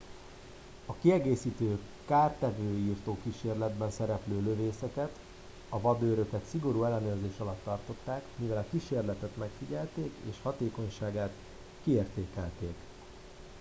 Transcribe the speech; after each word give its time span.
a 0.85 0.93
kiegészítő 1.01 1.79
kártevőírtó 2.07 3.17
kísérletben 3.23 3.91
szereplő 3.91 4.41
lövészeket 4.41 5.17
a 5.69 5.79
vadőröket 5.79 6.45
szigorú 6.49 6.83
ellenőrzés 6.83 7.37
alatt 7.37 7.63
tartották 7.63 8.23
mivel 8.35 8.57
a 8.57 8.65
kísérletet 8.71 9.35
megfigyelték 9.37 10.11
és 10.29 10.35
hatékonyságát 10.41 11.31
kiértékelték 11.83 12.73